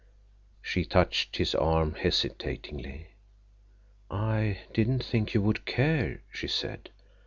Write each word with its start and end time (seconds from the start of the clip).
She 0.63 0.83
touched 0.83 1.37
his 1.37 1.53
arm 1.53 1.93
hesitatingly. 1.93 3.09
"I 4.09 4.61
didn't 4.73 5.03
think 5.03 5.35
you 5.35 5.43
would 5.43 5.63
care," 5.67 6.23
she 6.31 6.47
said. 6.47 6.89